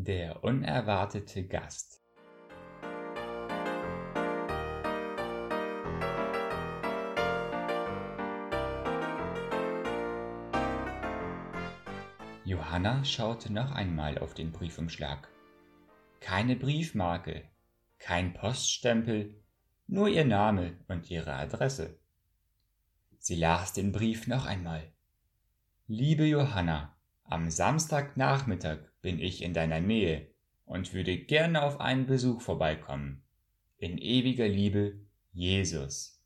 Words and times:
Der 0.00 0.44
unerwartete 0.44 1.44
Gast 1.48 2.00
Johanna 12.44 13.04
schaute 13.04 13.52
noch 13.52 13.72
einmal 13.72 14.18
auf 14.18 14.34
den 14.34 14.52
Briefumschlag. 14.52 15.26
Keine 16.20 16.54
Briefmarke, 16.54 17.48
kein 17.98 18.34
Poststempel, 18.34 19.34
nur 19.88 20.06
ihr 20.06 20.24
Name 20.24 20.78
und 20.86 21.10
ihre 21.10 21.34
Adresse. 21.34 21.98
Sie 23.18 23.34
las 23.34 23.72
den 23.72 23.90
Brief 23.90 24.28
noch 24.28 24.46
einmal. 24.46 24.92
Liebe 25.88 26.24
Johanna, 26.24 26.94
am 27.24 27.50
Samstagnachmittag 27.50 28.87
bin 29.00 29.18
ich 29.18 29.42
in 29.42 29.54
deiner 29.54 29.80
Nähe 29.80 30.28
und 30.64 30.92
würde 30.92 31.16
gerne 31.16 31.62
auf 31.62 31.80
einen 31.80 32.06
Besuch 32.06 32.42
vorbeikommen. 32.42 33.22
In 33.78 33.98
ewiger 33.98 34.48
Liebe, 34.48 35.00
Jesus. 35.32 36.22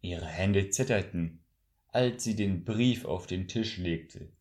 Ihre 0.00 0.26
Hände 0.26 0.68
zitterten, 0.70 1.44
als 1.88 2.24
sie 2.24 2.36
den 2.36 2.64
Brief 2.64 3.04
auf 3.04 3.26
den 3.26 3.48
Tisch 3.48 3.78
legte. 3.78 4.32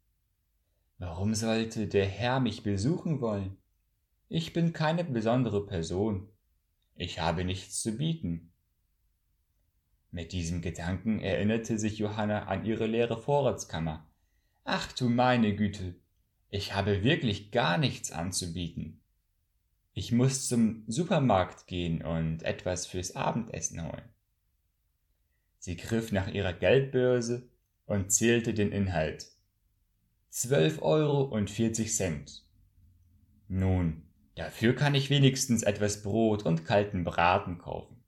Warum 0.98 1.36
sollte 1.36 1.88
der 1.88 2.06
Herr 2.06 2.40
mich 2.40 2.64
besuchen 2.64 3.22
wollen? 3.22 3.58
Ich 4.28 4.54
bin 4.54 4.73
keine 4.73 5.04
besondere 5.04 5.66
Person. 5.66 6.30
Ich 6.95 7.20
habe 7.20 7.45
nichts 7.45 7.82
zu 7.82 7.98
bieten. 7.98 8.52
Mit 10.12 10.32
diesem 10.32 10.62
Gedanken 10.62 11.20
erinnerte 11.20 11.78
sich 11.78 11.98
Johanna 11.98 12.44
an 12.44 12.66
ihre 12.66 12.88
leere 12.88 13.22
Vorratskammer. 13.22 14.08
Ach 14.64 14.92
du 14.92 15.09
meine 15.09 15.56
Güte, 15.56 15.95
ich 16.54 16.76
habe 16.76 17.04
wirklich 17.04 17.50
gar 17.50 17.80
nichts 17.80 18.12
anzubieten. 18.12 19.02
Ich 19.94 20.12
muss 20.12 20.48
zum 20.48 20.84
Supermarkt 20.86 21.66
gehen 21.66 22.04
und 22.04 22.44
etwas 22.44 22.86
fürs 22.86 23.16
Abendessen 23.16 23.84
holen. 23.84 24.08
Sie 25.58 25.76
griff 25.76 26.12
nach 26.12 26.28
ihrer 26.28 26.54
Geldbörse 26.54 27.50
und 27.88 28.12
zählte 28.12 28.54
den 28.54 28.72
Inhalt. 28.72 29.32
Zwölf 30.30 30.84
Euro 30.84 31.23
und 31.23 31.50
vierzig 31.50 31.95
Cent. 31.95 32.45
Nun, 33.48 34.04
dafür 34.36 34.76
kann 34.76 34.94
ich 34.94 35.10
wenigstens 35.10 35.64
etwas 35.64 36.04
Brot 36.04 36.44
und 36.44 36.66
kalten 36.66 37.04
Braten 37.04 37.58
kaufen. 37.58 38.04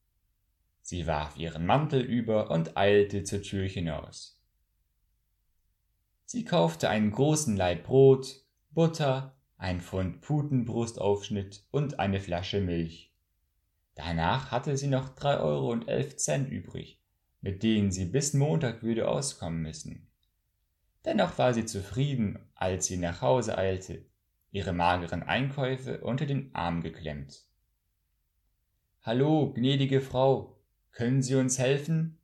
Sie 0.84 1.08
warf 1.08 1.36
ihren 1.36 1.66
Mantel 1.66 2.02
über 2.02 2.52
und 2.52 2.78
eilte 2.78 3.24
zur 3.24 3.42
Tür 3.42 3.68
hinaus. 3.68 4.35
Sie 6.26 6.44
kaufte 6.44 6.90
einen 6.90 7.12
großen 7.12 7.56
Laib 7.56 7.84
Brot, 7.84 8.44
Butter, 8.72 9.36
ein 9.58 9.80
Pfund 9.80 10.22
Putenbrustaufschnitt 10.22 11.64
und 11.72 12.00
eine 12.00 12.20
Flasche 12.20 12.62
Milch. 12.62 13.14
Danach 13.96 14.52
hatte 14.52 14.76
sie 14.76 14.88
noch 14.88 15.10
drei 15.10 15.38
Euro 15.38 15.72
und 15.72 15.88
elf 15.88 16.18
Cent 16.18 16.50
übrig, 16.50 17.00
mit 17.42 17.64
denen 17.64 17.92
sie 17.92 18.06
bis 18.06 18.34
Montag 18.34 18.84
würde 18.84 19.08
auskommen 19.08 19.62
müssen. 19.62 20.08
Dennoch 21.06 21.38
war 21.38 21.54
sie 21.54 21.66
zufrieden, 21.66 22.40
als 22.56 22.88
sie 22.88 22.98
nach 22.98 23.22
Hause 23.22 23.58
eilte, 23.58 24.04
ihre 24.52 24.74
mageren 24.74 25.24
Einkäufe 25.24 26.02
unter 26.02 26.26
den 26.26 26.54
Arm 26.56 26.82
geklemmt. 26.82 27.46
Hallo, 29.04 29.54
gnädige 29.54 30.02
Frau, 30.02 30.58
können 30.92 31.22
Sie 31.22 31.36
uns 31.36 31.60
helfen? 31.60 32.18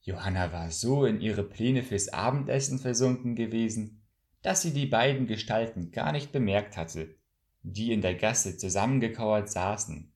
Johanna 0.00 0.52
war 0.52 0.70
so 0.70 1.04
in 1.04 1.20
ihre 1.20 1.42
Pläne 1.42 1.82
fürs 1.82 2.08
Abendessen 2.08 2.78
versunken 2.78 3.34
gewesen, 3.34 4.02
dass 4.42 4.62
sie 4.62 4.72
die 4.72 4.86
beiden 4.86 5.26
Gestalten 5.26 5.90
gar 5.90 6.12
nicht 6.12 6.32
bemerkt 6.32 6.76
hatte, 6.76 7.16
die 7.62 7.92
in 7.92 8.00
der 8.00 8.14
Gasse 8.14 8.56
zusammengekauert 8.56 9.50
saßen. 9.50 10.12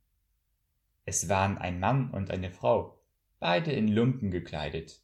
Es 1.05 1.29
waren 1.29 1.59
ein 1.59 1.81
Mann 1.81 2.11
und 2.11 2.31
eine 2.31 2.51
Frau, 2.51 3.01
beide 3.41 3.73
in 3.73 3.89
Lumpen 3.89 4.31
gekleidet. 4.31 5.03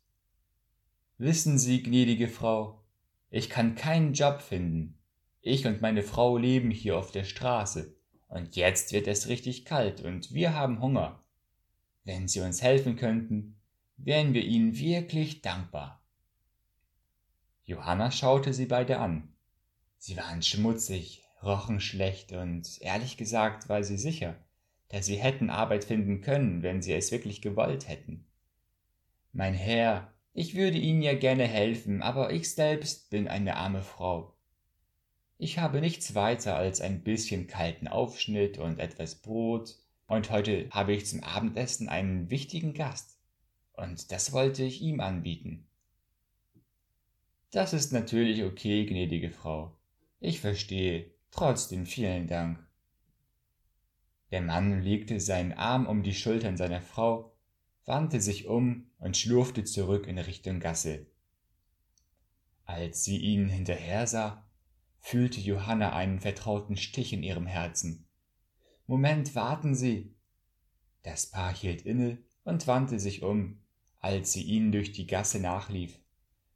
Wissen 1.18 1.58
Sie, 1.58 1.82
gnädige 1.82 2.28
Frau, 2.28 2.84
ich 3.30 3.50
kann 3.50 3.74
keinen 3.74 4.12
Job 4.12 4.40
finden. 4.40 4.98
Ich 5.40 5.66
und 5.66 5.82
meine 5.82 6.02
Frau 6.02 6.38
leben 6.38 6.70
hier 6.70 6.96
auf 6.96 7.10
der 7.10 7.24
Straße, 7.24 7.96
und 8.28 8.56
jetzt 8.56 8.92
wird 8.92 9.08
es 9.08 9.28
richtig 9.28 9.64
kalt 9.64 10.02
und 10.02 10.32
wir 10.32 10.54
haben 10.54 10.80
Hunger. 10.80 11.24
Wenn 12.04 12.28
Sie 12.28 12.40
uns 12.40 12.62
helfen 12.62 12.96
könnten, 12.96 13.57
wären 13.98 14.32
wir 14.34 14.44
Ihnen 14.44 14.78
wirklich 14.78 15.42
dankbar. 15.42 16.02
Johanna 17.64 18.10
schaute 18.10 18.54
sie 18.54 18.64
beide 18.64 18.98
an. 18.98 19.28
Sie 19.98 20.16
waren 20.16 20.42
schmutzig, 20.42 21.22
rochen 21.42 21.80
schlecht 21.80 22.32
und 22.32 22.80
ehrlich 22.80 23.16
gesagt 23.18 23.68
war 23.68 23.84
sie 23.84 23.98
sicher, 23.98 24.36
dass 24.88 25.06
sie 25.06 25.16
hätten 25.16 25.50
Arbeit 25.50 25.84
finden 25.84 26.22
können, 26.22 26.62
wenn 26.62 26.80
sie 26.80 26.94
es 26.94 27.12
wirklich 27.12 27.42
gewollt 27.42 27.88
hätten. 27.88 28.26
Mein 29.32 29.52
Herr, 29.52 30.14
ich 30.32 30.54
würde 30.54 30.78
Ihnen 30.78 31.02
ja 31.02 31.14
gerne 31.14 31.46
helfen, 31.46 32.00
aber 32.00 32.32
ich 32.32 32.54
selbst 32.54 33.10
bin 33.10 33.28
eine 33.28 33.56
arme 33.56 33.82
Frau. 33.82 34.34
Ich 35.36 35.58
habe 35.58 35.80
nichts 35.80 36.14
weiter 36.14 36.56
als 36.56 36.80
ein 36.80 37.02
bisschen 37.02 37.48
kalten 37.48 37.86
Aufschnitt 37.86 38.56
und 38.56 38.78
etwas 38.78 39.16
Brot 39.16 39.76
und 40.06 40.30
heute 40.30 40.68
habe 40.70 40.94
ich 40.94 41.06
zum 41.06 41.22
Abendessen 41.22 41.88
einen 41.88 42.30
wichtigen 42.30 42.72
Gast. 42.72 43.17
Und 43.78 44.10
das 44.10 44.32
wollte 44.32 44.64
ich 44.64 44.82
ihm 44.82 44.98
anbieten. 44.98 45.68
Das 47.52 47.72
ist 47.72 47.92
natürlich 47.92 48.42
okay, 48.42 48.84
gnädige 48.84 49.30
Frau. 49.30 49.78
Ich 50.18 50.40
verstehe. 50.40 51.12
Trotzdem 51.30 51.86
vielen 51.86 52.26
Dank. 52.26 52.58
Der 54.32 54.42
Mann 54.42 54.82
legte 54.82 55.20
seinen 55.20 55.52
Arm 55.52 55.86
um 55.86 56.02
die 56.02 56.12
Schultern 56.12 56.56
seiner 56.56 56.82
Frau, 56.82 57.36
wandte 57.84 58.20
sich 58.20 58.48
um 58.48 58.90
und 58.98 59.16
schlurfte 59.16 59.62
zurück 59.62 60.08
in 60.08 60.18
Richtung 60.18 60.58
Gasse. 60.58 61.06
Als 62.64 63.04
sie 63.04 63.18
ihn 63.18 63.48
hinterher 63.48 64.08
sah, 64.08 64.44
fühlte 64.98 65.40
Johanna 65.40 65.92
einen 65.92 66.18
vertrauten 66.18 66.76
Stich 66.76 67.12
in 67.12 67.22
ihrem 67.22 67.46
Herzen. 67.46 68.08
Moment, 68.86 69.36
warten 69.36 69.76
Sie. 69.76 70.16
Das 71.04 71.30
Paar 71.30 71.54
hielt 71.54 71.82
inne 71.82 72.18
und 72.42 72.66
wandte 72.66 72.98
sich 72.98 73.22
um, 73.22 73.62
als 74.00 74.32
sie 74.32 74.42
ihnen 74.42 74.72
durch 74.72 74.92
die 74.92 75.06
Gasse 75.06 75.40
nachlief. 75.40 75.98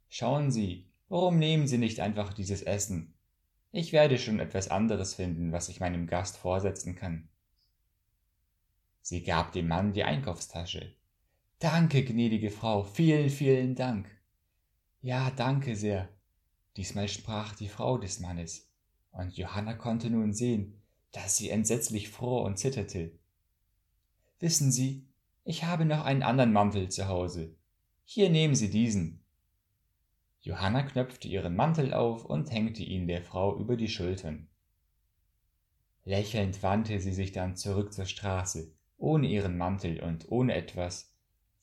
Schauen 0.09 0.51
Sie, 0.51 0.85
warum 1.09 1.39
nehmen 1.39 1.67
Sie 1.67 1.77
nicht 1.77 1.99
einfach 1.99 2.33
dieses 2.33 2.61
Essen? 2.61 3.13
Ich 3.71 3.91
werde 3.91 4.19
schon 4.19 4.39
etwas 4.39 4.67
anderes 4.69 5.15
finden, 5.15 5.51
was 5.51 5.69
ich 5.69 5.79
meinem 5.79 6.05
Gast 6.07 6.37
vorsetzen 6.37 6.95
kann. 6.95 7.27
Sie 9.01 9.23
gab 9.23 9.51
dem 9.51 9.67
Mann 9.67 9.93
die 9.93 10.03
Einkaufstasche. 10.03 10.95
Danke, 11.59 12.03
gnädige 12.03 12.51
Frau, 12.51 12.83
vielen, 12.83 13.29
vielen 13.29 13.75
Dank. 13.75 14.07
Ja, 15.01 15.31
danke 15.31 15.75
sehr. 15.75 16.09
Diesmal 16.77 17.07
sprach 17.07 17.55
die 17.55 17.67
Frau 17.67 17.97
des 17.97 18.19
Mannes, 18.19 18.69
und 19.11 19.35
Johanna 19.35 19.73
konnte 19.73 20.09
nun 20.09 20.33
sehen, 20.33 20.81
dass 21.11 21.37
sie 21.37 21.49
entsetzlich 21.49 22.09
fror 22.09 22.43
und 22.43 22.57
zitterte. 22.57 23.11
Wissen 24.39 24.71
Sie, 24.71 25.07
ich 25.45 25.63
habe 25.63 25.85
noch 25.85 26.05
einen 26.05 26.23
anderen 26.23 26.53
Mantel 26.53 26.89
zu 26.89 27.07
Hause. 27.07 27.55
Hier 28.05 28.29
nehmen 28.29 28.55
Sie 28.55 28.69
diesen. 28.69 29.23
Johanna 30.41 30.83
knöpfte 30.83 31.27
ihren 31.27 31.55
Mantel 31.55 31.93
auf 31.93 32.25
und 32.25 32.51
hängte 32.51 32.83
ihn 32.83 33.07
der 33.07 33.21
Frau 33.21 33.57
über 33.57 33.77
die 33.77 33.87
Schultern. 33.87 34.49
Lächelnd 36.05 36.61
wandte 36.63 36.99
sie 36.99 37.13
sich 37.13 37.31
dann 37.31 37.55
zurück 37.55 37.93
zur 37.93 38.05
Straße, 38.05 38.73
ohne 38.97 39.27
ihren 39.27 39.57
Mantel 39.57 40.01
und 40.01 40.29
ohne 40.29 40.53
etwas, 40.53 41.13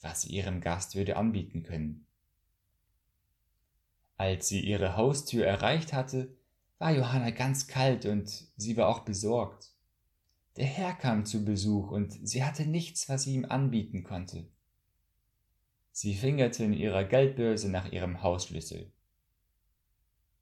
was 0.01 0.23
sie 0.23 0.31
ihrem 0.31 0.61
Gast 0.61 0.95
würde 0.95 1.17
anbieten 1.17 1.63
können. 1.63 2.07
Als 4.17 4.49
sie 4.49 4.61
ihre 4.61 4.97
Haustür 4.97 5.47
erreicht 5.47 5.93
hatte, 5.93 6.35
war 6.79 6.93
Johanna 6.93 7.31
ganz 7.31 7.69
kalt 7.69 8.07
und 8.07 8.29
sie 8.57 8.77
war 8.77 8.89
auch 8.89 9.01
besorgt. 9.01 9.70
Der 10.57 10.67
Herr 10.67 10.93
kam 10.93 11.25
zu 11.25 11.45
Besuch 11.45 11.91
und 11.91 12.27
sie 12.27 12.45
hatte 12.45 12.67
nichts, 12.67 13.09
was 13.09 13.23
sie 13.23 13.35
ihm 13.35 13.45
anbieten 13.45 14.03
konnte. 14.03 14.49
Sie 15.93 16.15
fingerte 16.15 16.65
in 16.65 16.73
ihrer 16.73 17.05
Geldbörse 17.05 17.71
nach 17.71 17.91
ihrem 17.93 18.23
Hausschlüssel. 18.23 18.93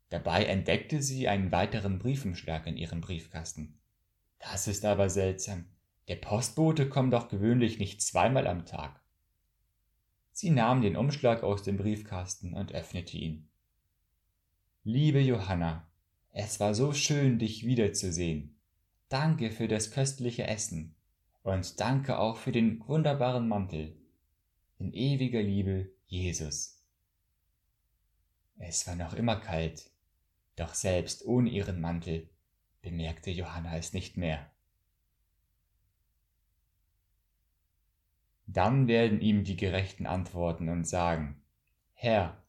Dabei 0.08 0.44
entdeckte 0.44 1.02
sie 1.02 1.28
einen 1.28 1.52
weiteren 1.52 1.98
Briefumschlag 1.98 2.66
in 2.66 2.76
ihrem 2.76 3.00
Briefkasten. 3.00 3.78
Das 4.38 4.68
ist 4.68 4.84
aber 4.84 5.10
seltsam. 5.10 5.66
Der 6.08 6.16
Postbote 6.16 6.88
kommt 6.88 7.12
doch 7.12 7.28
gewöhnlich 7.28 7.78
nicht 7.78 8.00
zweimal 8.00 8.46
am 8.46 8.64
Tag. 8.64 9.02
Sie 10.32 10.50
nahm 10.50 10.80
den 10.80 10.96
Umschlag 10.96 11.42
aus 11.42 11.62
dem 11.62 11.76
Briefkasten 11.76 12.54
und 12.54 12.72
öffnete 12.72 13.18
ihn. 13.18 13.48
Liebe 14.84 15.20
Johanna, 15.20 15.90
es 16.30 16.60
war 16.60 16.74
so 16.74 16.92
schön, 16.92 17.38
dich 17.38 17.66
wiederzusehen. 17.66 18.57
Danke 19.08 19.50
für 19.50 19.68
das 19.68 19.90
köstliche 19.90 20.46
Essen 20.46 20.94
und 21.42 21.80
danke 21.80 22.18
auch 22.18 22.36
für 22.36 22.52
den 22.52 22.86
wunderbaren 22.86 23.48
Mantel. 23.48 23.96
In 24.76 24.92
ewiger 24.92 25.42
Liebe, 25.42 25.90
Jesus. 26.06 26.84
Es 28.58 28.86
war 28.86 28.96
noch 28.96 29.14
immer 29.14 29.36
kalt, 29.36 29.90
doch 30.56 30.74
selbst 30.74 31.24
ohne 31.24 31.48
ihren 31.48 31.80
Mantel 31.80 32.28
bemerkte 32.82 33.30
Johanna 33.30 33.78
es 33.78 33.94
nicht 33.94 34.18
mehr. 34.18 34.50
Dann 38.46 38.88
werden 38.88 39.22
ihm 39.22 39.44
die 39.44 39.56
Gerechten 39.56 40.06
antworten 40.06 40.68
und 40.68 40.86
sagen, 40.86 41.42
Herr, 41.94 42.42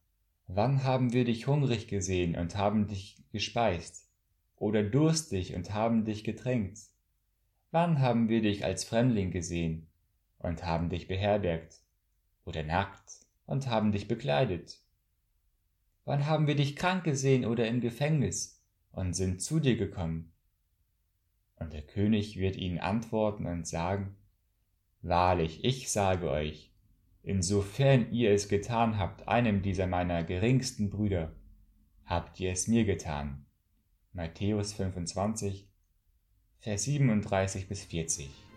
wann 0.48 0.84
haben 0.84 1.14
wir 1.14 1.24
dich 1.24 1.48
hungrig 1.48 1.88
gesehen 1.88 2.36
und 2.36 2.58
haben 2.58 2.88
dich 2.88 3.24
gespeist, 3.32 4.09
oder 4.60 4.84
durstig 4.84 5.56
und 5.56 5.74
haben 5.74 6.06
dich 6.06 6.24
getränkt? 6.24 6.80
Wann 7.72 8.00
haben 8.00 8.30
wir 8.30 8.42
dich 8.42 8.64
als 8.64 8.84
Fremdling 8.84 9.32
gesehen 9.32 9.88
und 10.38 10.66
haben 10.66 10.90
dich 10.90 11.08
beherbergt, 11.08 11.82
oder 12.46 12.64
nackt 12.64 13.26
und 13.46 13.68
haben 13.68 13.92
dich 13.92 14.08
bekleidet? 14.08 14.80
Wann 16.06 16.26
haben 16.26 16.48
wir 16.48 16.56
dich 16.56 16.76
krank 16.76 17.04
gesehen 17.04 17.46
oder 17.46 17.68
im 17.68 17.82
Gefängnis 17.82 18.64
und 18.92 19.14
sind 19.14 19.42
zu 19.42 19.60
dir 19.60 19.78
gekommen? 19.78 20.34
Und 21.56 21.74
der 21.74 21.84
König 21.84 22.38
wird 22.38 22.56
ihnen 22.56 22.80
antworten 22.80 23.46
und 23.46 23.68
sagen, 23.68 24.16
Wahrlich, 25.02 25.64
ich 25.64 25.90
sage 25.92 26.30
euch, 26.30 26.74
insofern 27.24 28.12
ihr 28.12 28.32
es 28.32 28.50
getan 28.50 28.98
habt, 28.98 29.28
einem 29.28 29.62
dieser 29.62 29.88
meiner 29.88 30.24
geringsten 30.24 30.90
Brüder, 30.90 31.34
habt 32.06 32.40
ihr 32.40 32.52
es 32.52 32.68
mir 32.68 32.84
getan. 32.84 33.46
Matthäus 34.12 34.74
25, 34.74 35.68
Vers 36.60 36.84
37 36.84 37.68
bis 37.68 37.86
40 37.86 38.49